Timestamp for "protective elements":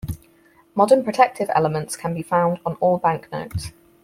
1.03-1.95